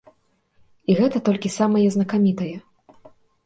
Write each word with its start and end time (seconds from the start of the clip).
І 0.93 0.95
гэта 1.01 1.21
толькі 1.29 1.53
самае 1.59 1.87
знакамітае. 1.99 2.53